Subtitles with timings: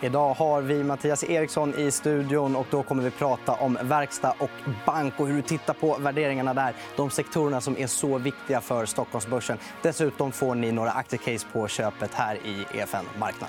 [0.00, 4.50] Idag har vi Mattias Eriksson i studion och då kommer vi prata om verkstad och
[4.86, 6.74] bank och hur du tittar på värderingarna där.
[6.96, 9.58] De sektorerna som är så viktiga för Stockholmsbörsen.
[9.82, 13.48] Dessutom får ni några aktiecase på köpet här i EFN Marknad.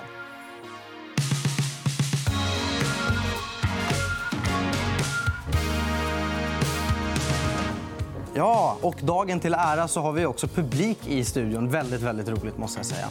[8.34, 11.68] Ja, och dagen till ära så har vi också publik i studion.
[11.68, 13.08] Väldigt, väldigt roligt måste jag säga.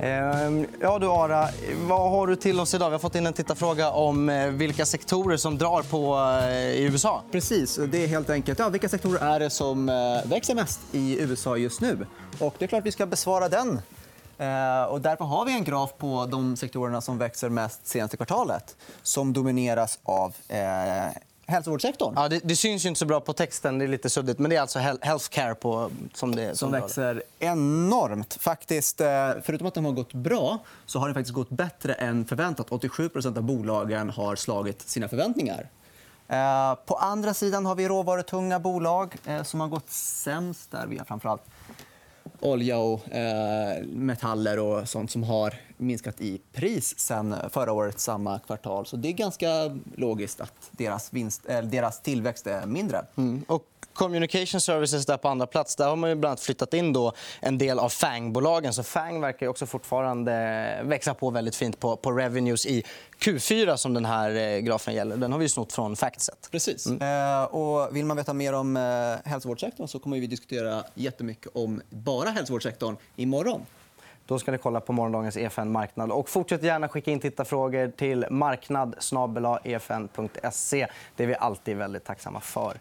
[0.00, 2.88] Ehm, ja, du Ara, vad har du till oss idag?
[2.90, 6.84] Vi har fått in en tittarfråga om eh, vilka sektorer som drar på eh, i
[6.84, 7.22] USA.
[7.32, 7.76] Precis.
[7.88, 9.94] Det är helt enkelt ja, vilka sektorer är det som eh,
[10.30, 12.06] växer mest i USA just nu.
[12.38, 13.80] Och det är klart vi ska besvara den.
[14.88, 19.32] Och därför har vi en graf på de sektorerna som växer mest senaste kvartalet som
[19.32, 20.34] domineras av
[21.46, 22.12] hälsovårdssektorn.
[22.16, 23.78] Ja, det, det, syns ju inte så bra på texten.
[23.78, 24.38] Det är lite suddigt.
[24.38, 28.36] Men det är alltså healthcare på, som det Som växer enormt.
[28.40, 32.24] Faktiskt, eh, förutom att de har gått bra så har det faktiskt gått bättre än
[32.24, 32.70] förväntat.
[32.70, 35.68] 87% av bolagen har slagit sina förväntningar.
[36.28, 40.70] Eh, på andra sidan har vi råvarutunga bolag eh, som har gått sämst.
[40.70, 41.42] Där vi har framförallt
[42.40, 48.38] olja och eh, metaller och sånt som har minskat i pris sen förra året samma
[48.38, 48.86] kvartal.
[48.86, 53.04] Så det är ganska logiskt att deras, vinst, äh, deras tillväxt är mindre.
[53.16, 53.44] Mm.
[53.48, 53.64] Och
[53.94, 57.12] Communication Services där på andra plats där har man ju bland annat flyttat in då
[57.40, 58.72] en del av FANG-bolagen.
[58.72, 62.84] Så FANG verkar också fortfarande växa på väldigt fint på, på revenues i
[63.18, 65.16] Q4 som den här eh, grafen gäller.
[65.16, 66.48] Den har vi snott från Factset.
[66.50, 66.86] Precis.
[66.86, 67.02] Mm.
[67.02, 71.82] Eh, och vill man veta mer om eh, hälsovårdssektorn så kommer vi diskutera jättemycket om
[71.90, 73.66] bara hälsovårdssektorn imorgon.
[74.26, 76.10] Då ska ni kolla på morgondagens EFN Marknad.
[76.10, 78.94] Och fortsätt gärna skicka in tittarfrågor till marknad
[79.64, 80.86] efn.se.
[81.16, 82.78] Det är vi alltid väldigt tacksamma för.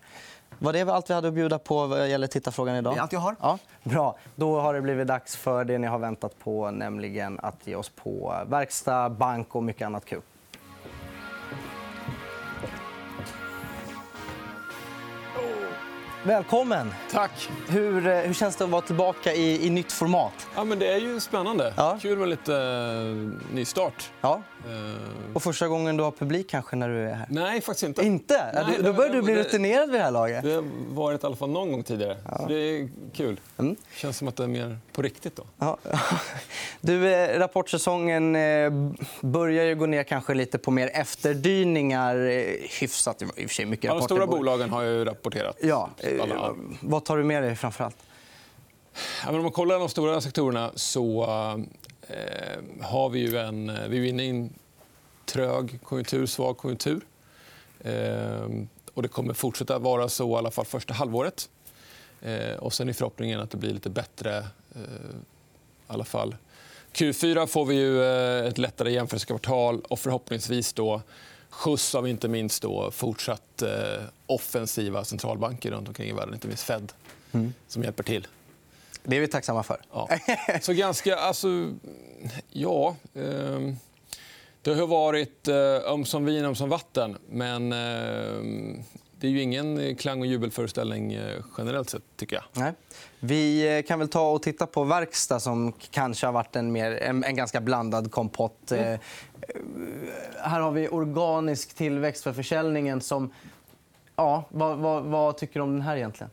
[0.60, 2.94] Var det allt vi hade att bjuda på vad gäller tittarfrågan idag?
[2.94, 3.36] Det är allt jag har.
[3.42, 4.18] Ja, bra.
[4.36, 7.90] Då har det blivit dags för det ni har väntat på, nämligen att ge oss
[7.90, 10.22] på verkstad, bank och mycket annat kul.
[16.26, 16.94] Välkommen.
[17.12, 17.50] Tack.
[17.70, 20.48] Hur, eh, hur känns det att vara tillbaka i, i nytt format?
[20.56, 21.74] Ja, men det är ju spännande.
[21.78, 22.00] Ja.
[22.02, 24.12] Kul med lite uh, nystart.
[24.22, 24.42] Ja.
[24.68, 24.96] Uh...
[25.34, 27.28] Och första gången du har publik kanske när du är här?
[27.30, 28.06] Nej, faktiskt inte.
[28.06, 28.64] Inte?
[28.68, 30.44] Nej, då börjar du bli rutinerad vid det här laget.
[30.44, 32.18] Det har varit i alla fall någon gång tidigare.
[32.26, 32.46] Ja.
[32.48, 33.40] Det är kul.
[33.58, 33.76] Mm.
[33.76, 35.36] Det känns som att det är mer på riktigt.
[35.36, 35.44] Då.
[35.60, 35.78] Ja.
[36.82, 38.38] Du, rapportsäsongen
[39.22, 42.16] börjar ju gå ner kanske lite på mer efterdyningar.
[42.80, 44.16] Hyfsat i och för sig mycket rapporter.
[44.16, 45.58] Ja, de stora bolagen har ju rapporterat.
[45.62, 45.90] Ja.
[46.20, 46.52] Eh,
[46.82, 47.98] vad tar du med dig framför allt?
[49.24, 51.24] Ja, om man kollar de stora sektorerna så
[52.08, 53.72] eh, har vi ju en...
[53.90, 54.54] Vi är inne i en
[55.26, 57.02] trög konjunktur, svag konjunktur.
[57.80, 58.48] Eh,
[58.94, 61.50] och det kommer fortsätta vara så i alla fall första halvåret.
[62.22, 64.38] Eh, och sen är förhoppningen att det blir lite bättre.
[64.76, 66.36] Eh, i alla fall.
[66.94, 71.02] Q4 får vi ju eh, ett lättare jämförelsekvartal och förhoppningsvis då
[71.54, 76.64] skjuts av inte minst då fortsatt eh, offensiva centralbanker runt omkring i världen, inte minst
[76.64, 76.94] Fed,
[77.32, 77.54] mm.
[77.68, 78.28] som hjälper till.
[79.04, 79.82] Det är vi tacksamma för.
[79.92, 80.10] Ja.
[80.62, 81.16] Så ganska...
[81.16, 81.48] Alltså,
[82.50, 82.96] ja...
[83.14, 83.60] Eh,
[84.62, 85.56] det har varit eh,
[85.94, 87.18] ömsom vin, ömsom vatten.
[87.30, 88.84] Men eh,
[89.24, 92.44] det är ju ingen klang och jubelföreställning eh, generellt sett, tycker jag.
[92.64, 92.74] Nej.
[93.20, 96.92] Vi eh, kan väl ta och titta på verkstad som kanske har varit en, mer,
[96.92, 98.72] en, en ganska blandad kompott.
[98.72, 98.94] Mm.
[98.94, 99.00] Eh,
[100.38, 103.02] här har vi organisk tillväxt för försäljningen.
[103.02, 103.34] Som,
[104.16, 106.32] ja, vad, vad, vad tycker du om den här egentligen?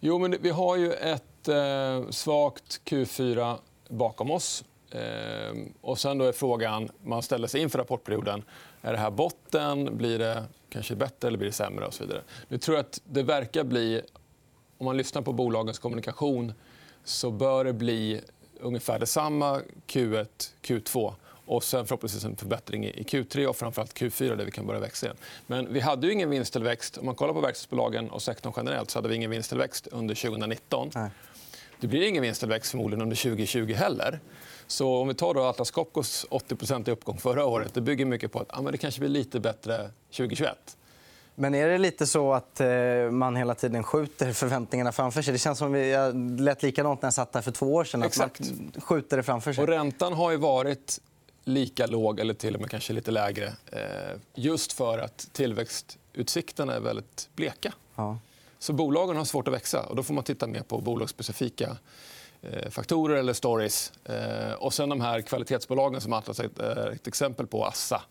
[0.00, 3.56] Jo, men vi har ju ett eh, svagt Q4
[3.88, 4.64] bakom oss.
[4.90, 8.42] Eh, och sen då är frågan, man ställer sig inför rapportperioden.
[8.82, 9.96] Är det här botten?
[9.96, 11.86] Blir det kanske bättre eller blir det sämre?
[11.86, 12.22] Och så vidare.
[12.48, 14.02] Nu tror jag att det verkar bli...
[14.78, 16.52] Om man lyssnar på bolagens kommunikation
[17.04, 18.20] så bör det bli
[18.60, 20.26] ungefär detsamma Q1,
[20.62, 21.14] Q2
[21.46, 25.06] och sen förhoppningsvis en förbättring i Q3 och framförallt Q4 där vi kan börja växa
[25.06, 25.16] igen.
[25.46, 26.98] Men vi hade ju ingen vinsttillväxt.
[26.98, 30.90] Om man kollar på verkstadsbolagen och sektorn generellt så hade vi ingen vinsttillväxt under 2019.
[30.94, 31.10] Nej.
[31.80, 34.20] Det blir ingen vinsttillväxt förmodligen under 2020 heller.
[34.66, 38.32] Så om vi tar då Atlas Copcos 80% i uppgång förra året det bygger mycket
[38.32, 40.76] på att ja, men det kanske blir lite bättre 2021.
[41.38, 42.68] Men är det lite så att eh,
[43.10, 45.32] man hela tiden skjuter förväntningarna framför sig?
[45.32, 48.02] Det känns som vi jag lät likadant när jag satt där för två år sedan.
[48.02, 48.40] Exakt.
[48.40, 49.62] man skjuter det framför sig.
[49.62, 51.00] Och räntan har ju varit
[51.44, 53.80] lika låg eller till och med kanske lite lägre eh,
[54.34, 57.72] just för att tillväxtutsikterna är väldigt bleka.
[57.94, 58.18] Ja.
[58.58, 59.82] Så bolagen har svårt att växa.
[59.82, 61.76] och Då får man titta mer på bolagsspecifika
[62.70, 63.92] faktorer eller stories.
[64.04, 68.02] Eh, och sen de här kvalitetsbolagen som Atlas är ett exempel på, Assa,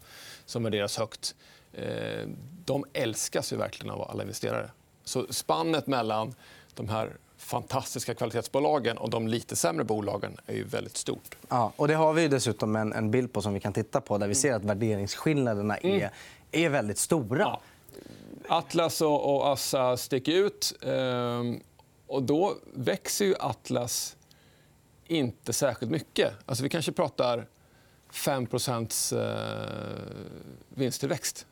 [0.46, 1.36] som är deras högt.
[2.66, 4.70] De älskas ju verkligen av alla investerare.
[5.04, 6.36] Så spannet mellan
[6.74, 11.36] de här fantastiska kvalitetsbolagen och de lite sämre bolagen är ju väldigt stort.
[11.50, 14.18] Ja, och det har vi dessutom en, en bild på som vi kan titta på
[14.18, 16.10] där vi ser att värderingsskillnaderna är, mm.
[16.52, 17.40] är väldigt stora.
[17.40, 17.62] Ja.
[18.48, 20.74] Atlas och, och Assa sticker ut.
[20.82, 21.60] Ehm,
[22.08, 24.16] och då växer ju Atlas
[25.08, 26.34] inte särskilt mycket.
[26.46, 27.48] Alltså vi kanske pratar
[28.12, 30.26] 5% eh,
[30.70, 31.48] vinsttillväxt,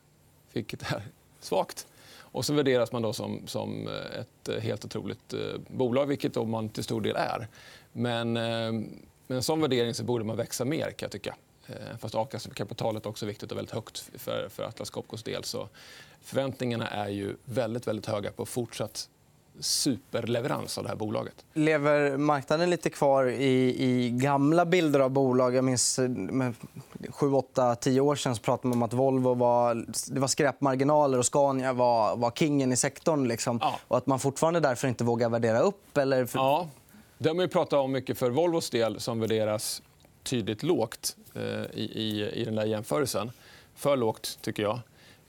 [0.52, 1.02] vilket är
[1.40, 1.86] svagt.
[2.16, 5.34] Och så värderas man då som, som eh, ett eh, helt otroligt
[5.68, 7.48] bolag, vilket man till stor del är.
[7.92, 8.32] Men
[9.26, 11.36] med en sån värdering så borde man växa mer, kan jag tycka.
[11.98, 15.44] Fast avkastning på kapitalet är också viktigt och väldigt högt för, för Atlas Copcos del.
[15.44, 15.68] Så
[16.20, 19.08] förväntningarna är ju väldigt, väldigt höga på fortsatt
[19.60, 21.44] superleverans av det här bolaget.
[21.52, 25.54] Lever marknaden lite kvar i, i gamla bilder av bolag?
[25.54, 26.00] Jag minns
[27.10, 31.26] 7, 8, 10 år sen pratade man om att Volvo var, det var skräpmarginaler och
[31.26, 33.28] Scania var, var kingen i sektorn.
[33.28, 33.58] Liksom.
[33.62, 33.78] Ja.
[33.88, 35.96] Och att man fortfarande därför inte vågar värdera upp?
[35.96, 36.28] Eller...
[36.34, 36.68] Ja,
[37.18, 39.82] det har man pratat om mycket för Volvos del som värderas
[40.22, 43.30] tydligt lågt eh, i, i, i den där jämförelsen.
[43.74, 44.80] För lågt, tycker jag.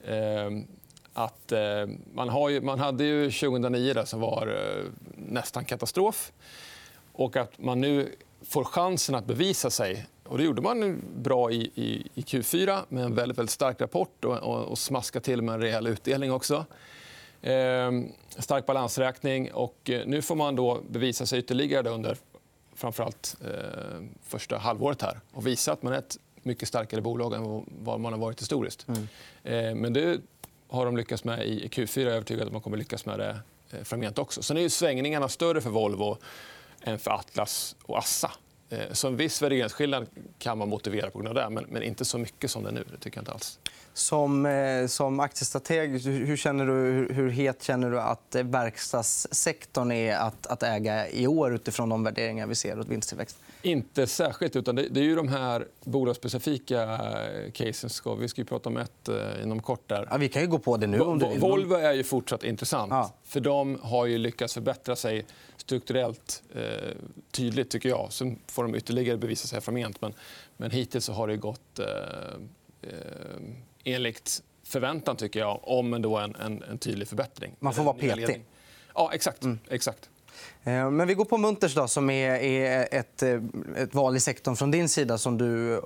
[0.04, 0.50] Eh,
[1.16, 1.60] att, eh,
[2.14, 4.86] man, har ju, man hade ju 2009 där som var eh,
[5.16, 6.32] nästan katastrof.
[7.14, 10.06] Och att man nu får chansen att bevisa sig.
[10.24, 14.26] Och det gjorde man bra i, i, i Q4 med en väldigt, väldigt stark rapport
[14.26, 16.66] och, och, och smaska till med en rejäl utdelning också.
[17.42, 17.92] Eh,
[18.38, 19.54] stark balansräkning.
[19.54, 22.18] Och eh, nu får man då bevisa sig ytterligare under
[22.74, 27.66] framförallt eh, första halvåret här och visa att man är ett mycket starkare bolag än
[27.80, 28.88] vad man har varit historiskt.
[28.88, 29.08] Mm.
[29.44, 30.22] Eh, men det
[30.68, 32.00] har de lyckats med i Q4.
[32.00, 33.40] Jag är övertygad att de kommer lyckas med det
[33.72, 34.44] eh, framgent också.
[34.44, 36.18] Sen är svängningarna större för Volvo
[36.82, 38.32] än för Atlas och Assa.
[38.70, 40.08] Eh, så en viss värderingsskillnad
[40.40, 42.84] kan man motivera på grund av det, men, inte så mycket som det är nu.
[42.92, 43.60] Det tycker jag inte alls.
[43.94, 49.92] Som, eh, som aktiestrateg, hur, känner du, hur, hur het känner du att eh, verkstadssektorn
[49.92, 53.38] är att, att äga i år utifrån de värderingar vi ser åt vinsttillväxt?
[53.66, 54.56] Inte särskilt.
[54.56, 57.90] utan Det är ju de här bolagsspecifika eh, casen.
[57.90, 59.90] Ska, vi ska ju prata om ett eh, inom kort.
[59.90, 60.08] Där.
[60.12, 61.00] Ja, vi kan ju gå på det nu.
[61.00, 61.38] Om du...
[61.38, 62.92] Volvo är ju fortsatt intressant.
[62.92, 63.14] Ja.
[63.24, 65.26] För De har ju lyckats förbättra sig
[65.58, 66.62] strukturellt eh,
[67.32, 67.70] tydligt.
[67.70, 68.14] tycker jag.
[68.14, 70.02] Sen får de ytterligare bevisa sig framgent.
[70.02, 70.14] Men,
[70.58, 71.86] men hittills så har det gått eh,
[72.82, 72.90] eh,
[73.84, 77.56] enligt förväntan, tycker jag, om en, en, en tydlig förbättring.
[77.60, 78.46] Man får vara petig.
[78.96, 79.44] Ja, exakt.
[79.44, 79.60] Mm.
[79.70, 80.10] exakt.
[80.64, 83.40] Eh, men vi går på Munters, då, som är ett, eh,
[83.78, 85.80] ett val i sektorn från din sida som du eh,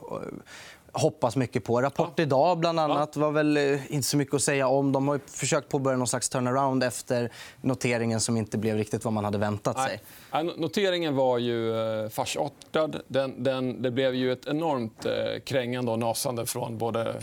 [0.92, 1.81] hoppas mycket på.
[1.81, 2.24] Rapport ja.
[2.24, 3.57] idag bland annat var väl
[3.90, 4.92] inte så mycket att säga om.
[4.92, 7.31] De har försökt påbörja någon slags turnaround efter
[7.62, 10.01] noteringen som inte blev riktigt vad man hade väntat sig.
[10.31, 10.44] Nej.
[10.57, 11.74] Noteringen var ju
[12.10, 13.01] farsartad.
[13.07, 15.06] Den, den, det blev ju ett enormt
[15.46, 17.16] krängande och nasande från både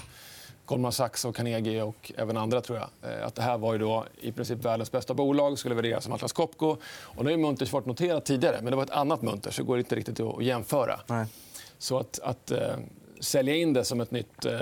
[0.66, 2.60] Goldman Sachs och Carnegie och även andra.
[2.60, 3.12] tror jag.
[3.12, 5.58] Eh, att det här var ju då i princip världens bästa bolag.
[5.58, 6.76] skulle värderas som Atlas Copco.
[7.02, 9.54] Och nu har Munters varit noterat tidigare, men det var ett annat Munters.
[9.54, 11.00] så det går inte riktigt att jämföra.
[11.06, 11.26] Nej.
[11.78, 12.58] Så att, att äh,
[13.20, 14.52] sälja in det som ett nytt äh,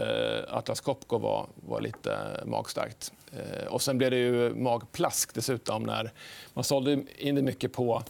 [0.49, 3.13] Atlas Copco var, var lite magstarkt.
[3.33, 6.13] Äh, och sen blev det ju magplask dessutom när
[6.55, 8.03] man sålde in det mycket på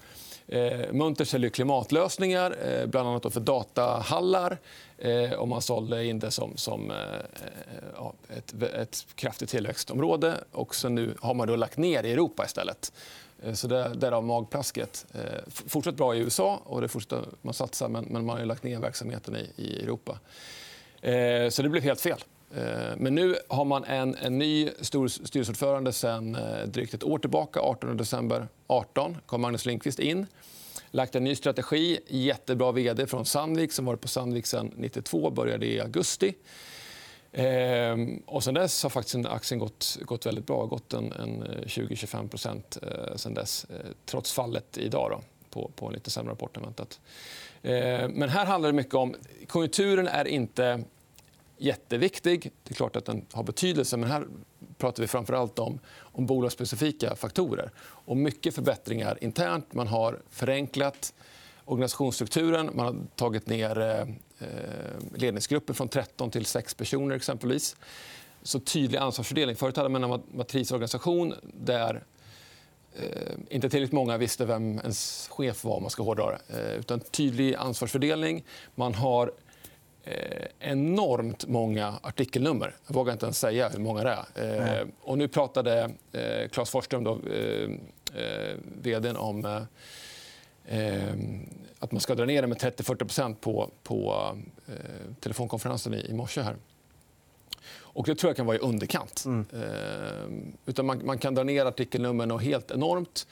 [0.46, 4.58] Eh, Munter säljer klimatlösningar, eh, bland annat för datahallar.
[4.98, 10.34] Eh, och man sålde in det som, som eh, eh, ett, ett kraftigt tillväxtområde.
[10.52, 12.92] Och så nu har man då lagt ner i Europa istället.
[13.42, 15.06] Eh, så därav magplasket.
[15.46, 18.78] Fortsatt bra i USA och det fortsätter man satsar men, men man har lagt ner
[18.78, 20.18] verksamheten i, i Europa.
[21.50, 22.24] Så det blev helt fel.
[22.96, 26.36] Men nu har man en, en ny stor styrelseordförande sen
[26.66, 27.60] drygt ett år tillbaka.
[27.60, 30.26] 18 december 18 kom Magnus Lindqvist in.
[30.90, 31.98] Lagt en ny strategi.
[32.06, 35.30] Jättebra vd från Sandvik som varit på Sandvik sen 92.
[35.30, 36.34] Började i augusti.
[37.32, 40.66] Ehm, och sen dess har faktiskt aktien gått, gått väldigt bra.
[40.66, 45.86] gått en, en eh, 20-25 eh, sen dess, eh, trots fallet idag då, på, på
[45.86, 47.00] en lite sämre rapport än väntat.
[47.62, 49.14] Ehm, men här handlar det mycket om...
[49.46, 50.84] Konjunkturen är inte
[51.58, 52.52] jätteviktig.
[52.62, 53.96] Det är klart att den har betydelse.
[53.96, 54.26] Men här
[54.84, 57.70] pratar vi framför allt om, om bolagsspecifika faktorer.
[57.80, 59.72] Och mycket förbättringar internt.
[59.72, 61.14] Man har förenklat
[61.64, 62.70] organisationsstrukturen.
[62.74, 63.80] Man har tagit ner
[64.38, 64.48] eh,
[65.14, 67.16] ledningsgrupper från 13 till 6 personer.
[67.16, 67.76] exempelvis.
[68.42, 69.56] Så tydlig ansvarsfördelning.
[69.56, 72.04] Förut hade man en matrisorganisation där
[72.96, 75.80] eh, inte tillräckligt många visste vem ens chef var.
[75.80, 78.44] man ska hårdra eh, utan Tydlig ansvarsfördelning.
[78.74, 79.32] Man har
[80.58, 82.74] enormt många artikelnummer.
[82.86, 84.80] Jag vågar inte ens säga hur många det är.
[84.80, 87.70] Eh, och nu pratade eh, Claes Forsström, då, eh,
[88.22, 89.62] eh, vd om eh,
[90.78, 91.14] eh,
[91.78, 94.32] att man ska dra ner det med 30-40 på, på
[94.66, 94.74] eh,
[95.20, 96.42] telefonkonferensen i, i morse.
[96.42, 96.56] Här.
[97.78, 99.24] Och det tror jag kan vara i underkant.
[99.24, 99.46] Mm.
[100.66, 103.26] utan man, man, kan dra ner artikelnumren helt enormt.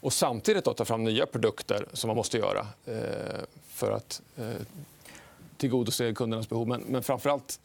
[0.00, 4.44] Och samtidigt då ta fram nya produkter som man måste göra eh, för att eh,
[5.58, 6.68] tillgodose kundernas behov.
[6.68, 7.60] Men, men framför allt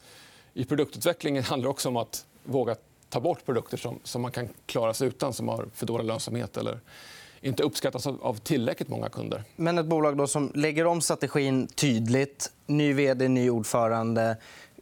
[0.54, 2.76] i produktutvecklingen handlar det också om att våga
[3.08, 6.56] ta bort produkter som, som man kan klara sig utan, som har för dålig lönsamhet
[6.56, 6.80] eller
[7.40, 9.42] inte uppskattas av, tillräckligt många kunder.
[9.56, 14.36] Men ett bolag då som lägger om strategin tydligt, ny vd, ny ordförande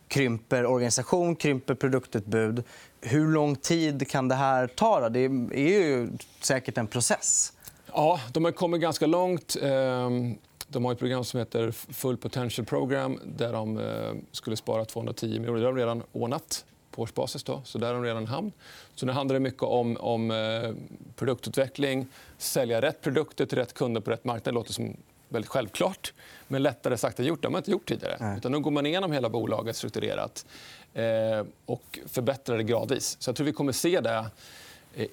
[0.09, 2.65] krymper organisation, krymper produktutbud.
[3.01, 5.09] Hur lång tid kan det här ta?
[5.09, 6.09] Det är ju
[6.41, 7.53] säkert en process.
[7.87, 9.57] Ja, de har kommit ganska långt.
[10.73, 15.27] De har ett program som heter Full Potential Program där de eh, skulle spara 210
[15.27, 15.61] miljoner.
[15.61, 17.43] Det har de redan ordnat på årsbasis.
[17.43, 17.63] Då.
[17.65, 18.53] Så där är de redan i hamn.
[18.95, 20.73] Så nu handlar det mycket om, om eh,
[21.17, 22.07] produktutveckling,
[22.39, 24.55] sälja rätt produkter till rätt kunder på rätt marknad.
[24.55, 24.97] Det låter som
[25.29, 26.13] väldigt självklart,
[26.49, 27.43] men lättare sagt än gjort.
[27.43, 28.37] Det har man inte gjort tidigare.
[28.37, 30.47] Utan nu går man igenom hela bolaget strukturerat
[30.95, 31.05] eh,
[31.67, 33.17] och förbättrar det gradvis.
[33.21, 34.25] Så jag tror vi kommer se det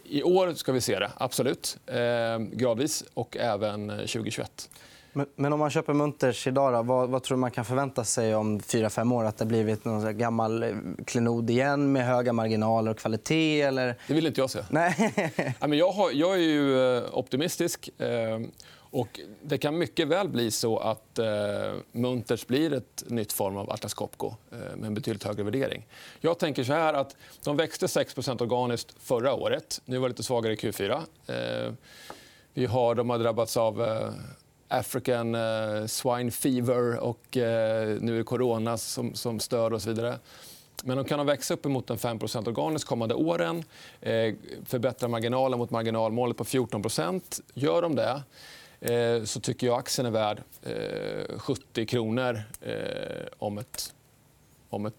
[0.03, 1.77] i år ska vi se det, absolut.
[1.85, 3.03] Eh, gradvis.
[3.13, 4.69] Och även 2021.
[5.13, 8.03] Men, men, om man köper Munters idag, då, vad, vad tror du man kan förvänta
[8.03, 9.23] sig om 4-5 år?
[9.23, 10.75] Att det blivit någon gammal eh,
[11.05, 13.61] klenod igen med höga marginaler och kvalitet?
[13.61, 13.95] Eller...
[14.07, 14.59] Det vill inte jag se.
[14.69, 15.13] Nej.
[15.77, 17.99] jag, har, jag är ju eh, optimistisk.
[17.99, 18.39] Eh,
[18.91, 21.25] och det kan mycket väl bli så att eh,
[21.91, 25.87] Munters blir ett nytt form av Atlas Copco eh, med en betydligt högre värdering.
[26.19, 29.81] Jag tänker så här att de växte 6% organiskt förra året.
[29.85, 31.01] Nu var det lite svagare i Q4.
[31.27, 31.73] Eh,
[32.53, 33.81] vi har, de har drabbats av
[34.69, 40.19] African eh, swine fever och eh, nu är corona som, som stör och så vidare.
[40.83, 43.63] Men de kan växa upp mot 5% organiskt kommande åren.
[44.01, 44.33] Eh,
[44.65, 48.23] förbättra marginalen mot marginalmålet på 14% Gör de det
[49.25, 52.41] så tycker jag aktien är värd eh, 70 kronor
[53.37, 53.93] om, ett,
[54.69, 54.93] om ett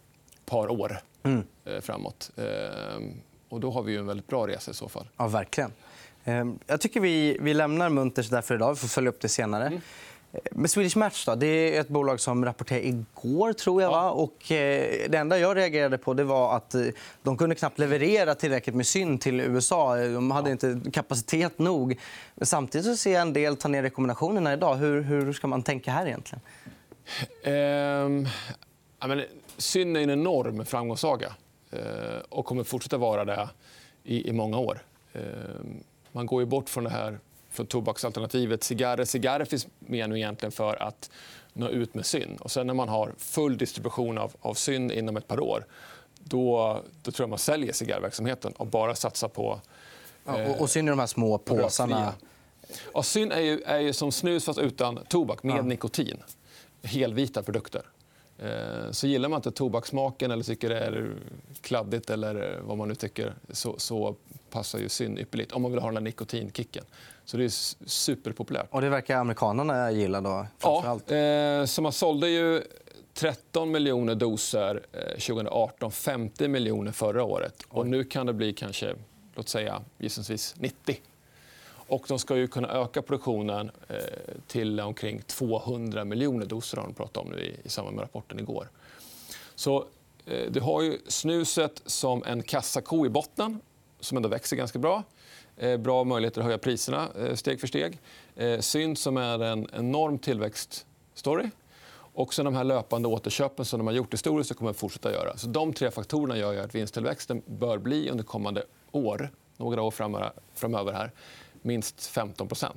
[0.44, 1.46] par år mm.
[1.82, 2.30] Framåt.
[3.48, 5.08] Och då har vi en väldigt bra resa i så fall.
[5.16, 5.72] Ja, verkligen.
[6.24, 8.70] Ehm, jag tycker vi, vi lämnar Munters där för idag.
[8.70, 9.66] Vi får följa upp det senare.
[9.66, 9.80] Mm.
[10.32, 13.52] Ehm, med Swedish Match då, det är ett bolag som rapporterade igår.
[13.52, 13.90] tror jag.
[13.90, 14.10] Va?
[14.10, 16.86] Och, eh, det enda jag reagerade på det var att eh,
[17.22, 19.96] de kunde knappt leverera tillräckligt med synd till USA.
[19.96, 21.98] De hade inte kapacitet nog.
[22.40, 24.76] Samtidigt så ser jag en del ta ner rekommendationerna idag.
[24.76, 26.40] Hur, hur ska man tänka här egentligen?
[29.02, 29.22] Ja, men,
[29.56, 31.32] syn är en enorm framgångssaga
[32.28, 33.48] och kommer fortsätta vara det
[34.04, 34.82] i, i många år.
[35.12, 37.18] Um, man går ju bort från det här
[37.50, 39.04] från tobaksalternativet cigarrer.
[39.04, 41.10] Cigarrer finns med nu egentligen för att
[41.52, 42.36] nå ut med syn.
[42.40, 45.66] Och sen när man har full distribution av, av syn inom ett par år
[46.18, 49.60] då, då tror jag man säljer cigarrverksamheten och bara satsar på...
[50.26, 52.14] Eh, ja, och, och syn i de här små påsarna.
[52.94, 55.62] Ja, syn är ju, är ju som snus fast utan tobak, med ja.
[55.62, 56.22] nikotin.
[56.82, 57.82] Helvita produkter.
[58.42, 61.14] Eh, så gillar man inte tobakssmaken eller tycker det är
[61.60, 64.14] kladdigt eller vad man nu tycker så, så
[64.50, 66.84] passar ju syn ypperligt om man vill ha den där nikotinkicken.
[67.24, 68.66] Så det är superpopulärt.
[68.70, 70.46] Och det verkar amerikanerna gilla då?
[70.62, 72.62] Ja, eh, så man sålde ju
[73.14, 74.82] 13 miljoner doser
[75.12, 77.54] 2018, eh, 50 miljoner förra året.
[77.68, 78.94] Och nu kan det bli kanske,
[79.34, 81.00] låt säga, gissningsvis 90.
[81.90, 83.96] Och de ska ju kunna öka produktionen eh,
[84.46, 88.68] till omkring 200 miljoner doser har de pratat om nu i, samband med rapporten igår.
[89.54, 89.84] Så
[90.26, 93.60] eh, du har ju snuset som en kassako i botten
[94.00, 95.02] som ändå växer ganska bra.
[95.56, 97.98] Eh, bra möjligheter att höja priserna steg för steg.
[98.60, 101.50] Synd som är en enorm tillväxtstory.
[102.14, 105.12] Och sen de här löpande återköpen som de har gjort historiskt och kommer att fortsätta
[105.12, 105.36] göra.
[105.36, 109.90] Så de tre faktorerna gör att vinsttillväxten bör bli under kommande år, några år
[110.54, 111.12] framöver här,
[111.62, 112.70] minst 15%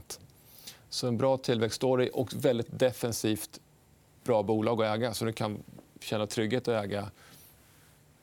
[0.90, 3.60] Så en bra tillväxtstory och väldigt defensivt
[4.24, 5.13] bra bolag att äga.
[5.13, 5.63] Så du kan
[6.00, 7.10] känna trygghet att äga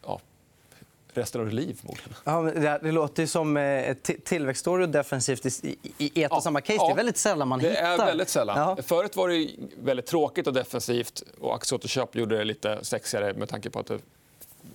[0.06, 0.20] ja,
[1.12, 1.80] resten av ditt liv.
[2.24, 2.42] Ja,
[2.82, 6.76] det, låter som eh, tillväxtstory och defensivt i, i ett och samma case.
[6.76, 7.74] Ja, det är väldigt sällan man hittar.
[7.74, 8.58] Det är väldigt sällan.
[8.58, 8.82] Ja.
[8.82, 9.50] Förut var det
[9.82, 11.22] väldigt tråkigt och defensivt.
[11.40, 13.98] och Aktieåterköp gjorde det lite sexigare med tanke på att det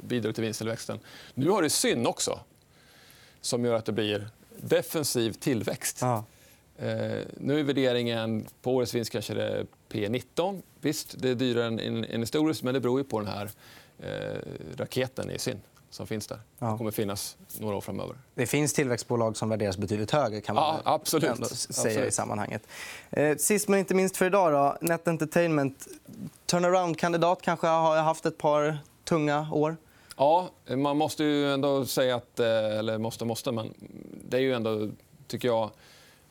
[0.01, 0.99] bidrog till vinsttillväxten.
[1.33, 2.39] Nu har det syn också
[3.41, 5.97] som gör att det blir defensiv tillväxt.
[6.01, 6.23] Ja.
[6.77, 10.61] Eh, nu är värderingen på årets vinst kanske det P19.
[10.81, 13.49] Visst, det är dyrare än, än historiskt, men det beror ju på den här
[13.99, 14.39] eh,
[14.77, 16.39] raketen i syn som finns där.
[16.59, 16.71] Ja.
[16.71, 18.15] Det kommer finnas några år framöver.
[18.33, 20.41] Det finns tillväxtbolag som värderas betydligt högre.
[20.41, 21.29] kan man ja, absolut.
[21.29, 22.09] Ändå säga absolut.
[22.09, 22.67] i sammanhanget.
[23.09, 24.51] Eh, sist men inte minst för idag.
[24.51, 25.87] Då, Net Entertainment.
[26.45, 29.77] Turnaround-kandidat kanske har haft ett par tunga år.
[30.17, 32.39] Ja, man måste ju ändå säga att...
[32.39, 33.73] Eller måste, måste, men
[34.29, 34.89] det är ju ändå,
[35.27, 35.71] tycker jag...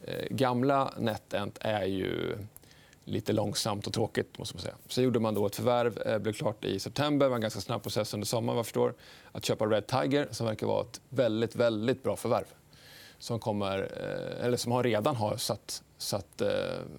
[0.06, 2.36] Eh, gamla NetEnt är ju
[3.04, 4.38] lite långsamt och tråkigt.
[4.38, 4.74] Måste man säga.
[4.88, 7.26] Så gjorde man då ett förvärv, eh, blev klart i september.
[7.26, 8.56] Det var en ganska snabb process under sommaren.
[8.56, 8.94] Vad förstår.
[9.32, 12.44] Att köpa Red Tiger, som verkar vara ett väldigt, väldigt bra förvärv.
[13.18, 13.78] som, kommer,
[14.38, 16.42] eh, eller som redan har satt, satt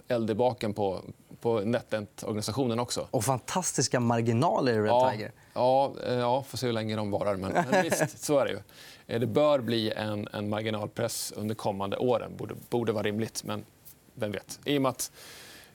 [0.07, 1.01] eld i baken på,
[1.41, 3.07] på NetEnt-organisationen också.
[3.11, 5.31] Och fantastiska marginaler i Red Ja, Tiger.
[5.53, 7.35] ja, ja, får se hur länge de varar.
[7.35, 8.59] Men, men visst, så är det ju.
[9.07, 12.31] Eh, Det bör bli en, en marginalpress under kommande åren.
[12.38, 13.65] Borde, borde vara rimligt, men
[14.13, 14.59] vem vet?
[14.65, 15.12] I och med att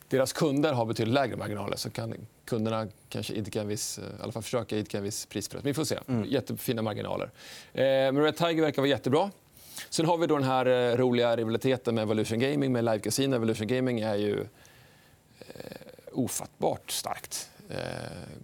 [0.09, 4.23] deras kunder har betydligt lägre marginaler så kan kunderna kanske idka en viss, eh, i
[4.23, 5.65] alla fall försöka idka en viss prispress.
[5.65, 5.99] Vi får se.
[6.27, 7.31] Jättefina marginaler.
[7.73, 9.31] Eh, Men Red Tiger verkar vara jättebra.
[9.91, 13.35] Sen har vi då den här eh, roliga rivaliteten med Evolution Gaming, med Live Casino.
[13.37, 14.47] Evolution Gaming är ju
[16.13, 17.51] ofattbart starkt.
[17.71, 17.77] Eh,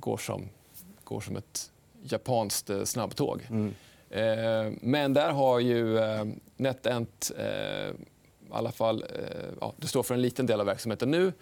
[0.00, 0.48] går, som,
[1.04, 1.70] går som ett
[2.02, 3.46] japanskt eh, snabbtåg.
[3.50, 3.66] Eh,
[4.80, 6.24] men där har ju eh,
[6.56, 7.94] NetEnt eh,
[8.46, 9.02] i alla fall...
[9.02, 11.32] Eh, ja, det står för en liten del av verksamheten nu.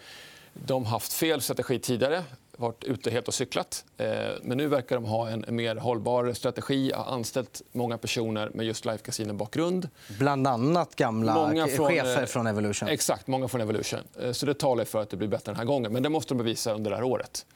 [0.53, 2.23] De har haft fel strategi tidigare,
[2.57, 3.85] varit ute helt och cyklat.
[3.97, 4.07] Eh,
[4.43, 8.85] men nu verkar de ha en, mer hållbar strategi, har anställt många personer med just
[8.85, 9.89] live casino-bakgrund.
[10.19, 12.89] Bland annat gamla Många från, chefer eh, från Evolution.
[12.89, 14.01] Exakt, många från Evolution.
[14.21, 15.93] Eh, Så det talar för att det blir bättre den här gången.
[15.93, 17.47] Men det måste de bevisa under det här året.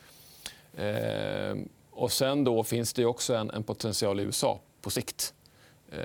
[0.77, 1.57] Eh,
[1.91, 5.35] och sen då finns det också en potential i USA på sikt.
[5.93, 5.99] Eh,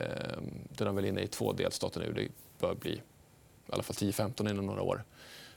[0.69, 2.13] där de är väl inne i två delstater nu.
[2.13, 2.27] Det
[2.59, 3.01] bör bli i
[3.69, 5.03] alla fall 10-15 inom några år.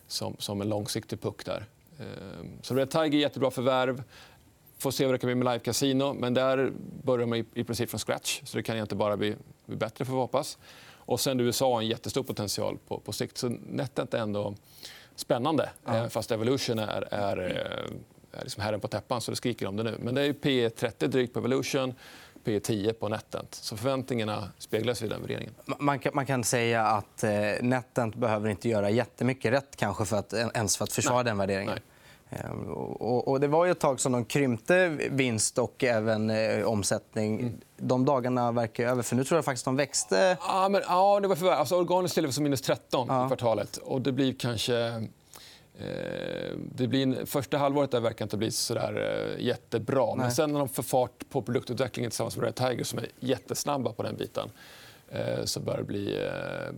[0.07, 1.67] Som, som en långsiktig puck där.
[1.99, 4.03] Eh, så Red Tiger är jättebra förvärv.
[4.79, 6.13] Får se vad det kan bli med Live Casino.
[6.13, 8.41] Men där börjar man i, i princip från scratch.
[8.45, 10.59] Så det kan inte bara bli, bli bättre för hoppas.
[10.95, 13.39] Och sen USA har en jättestor potential på, på sikt.
[13.39, 14.55] Så NetEnt är ändå
[15.17, 15.71] spännande.
[15.85, 16.09] Ja.
[16.09, 17.37] Fast Evolution är, är,
[18.33, 19.97] är liksom herren på täppan, så det skriker om det nu.
[19.99, 21.95] Men det är P 30 drygt på Evolution,
[22.47, 23.55] P 10 på NetEnt.
[23.55, 25.55] Så förväntningarna speglas vid den värderingen.
[25.79, 30.17] Man kan, man kan säga att eh, NetEnt behöver inte göra jättemycket rätt kanske för
[30.17, 31.25] att, ens för att försvara Nej.
[31.25, 31.79] den värderingen.
[32.31, 32.41] Nej.
[32.41, 32.51] Eh,
[33.01, 37.41] Och, det var ett tag som de krympte vinst och även eh, omsättning.
[37.41, 37.61] Mm.
[37.77, 39.03] De dagarna verkar över.
[39.03, 40.37] För nu tror jag faktiskt de växte.
[40.41, 41.53] Ja, men, ja det var.
[41.53, 43.77] Alltså, organiskt tillväxt minus 13 i kvartalet.
[43.77, 45.07] Och det blir kanske...
[45.81, 50.15] Eh, det blir första halvåret där verkar inte bli så där, eh, jättebra.
[50.15, 50.35] Men Nej.
[50.35, 54.03] sen när de får fart på produktutvecklingen tillsammans med Red Tiger som är jättesnabba på
[54.03, 54.51] den biten
[55.09, 56.29] eh, så bör det bli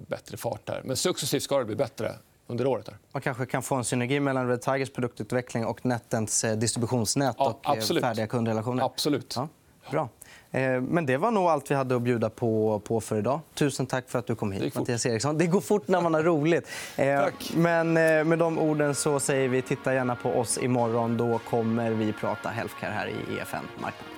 [0.06, 0.82] bättre fart där.
[0.84, 2.12] Men successivt ska det bli bättre
[2.46, 2.86] under året.
[2.86, 2.98] Där.
[3.12, 7.60] Man kanske kan få en synergi mellan Red Tigers produktutveckling och NetEnts distributionsnät Ja, och
[7.62, 8.02] absolut.
[8.02, 8.84] färdiga kundrelationer.
[8.84, 9.34] Absolut.
[9.36, 9.48] Ja,
[9.90, 10.08] bra.
[10.52, 13.40] Eh, Men det var nog allt vi hade att bjuda på, på för idag.
[13.54, 14.74] Tusen tack för att du kom hit.
[14.74, 15.38] Mattias Eriksson.
[15.38, 16.68] Det går fort när man har roligt.
[16.96, 17.52] Eh, Tack.
[17.56, 21.16] Men eh, med de orden så säger vi titta gärna på oss imorgon.
[21.16, 24.17] Då kommer vi prata healthcare här i EFN Marknad.